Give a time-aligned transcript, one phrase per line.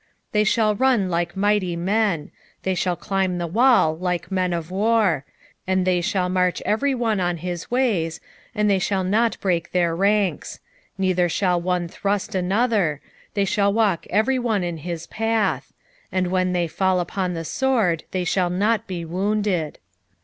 [0.29, 2.31] 2:7 They shall run like mighty men;
[2.63, 5.25] they shall climb the wall like men of war;
[5.67, 8.19] and they shall march every one on his ways,
[8.55, 10.57] and they shall not break their ranks:
[10.93, 12.99] 2:8 Neither shall one thrust another;
[13.35, 15.71] they shall walk every one in his path:
[16.11, 19.77] and when they fall upon the sword, they shall not be wounded.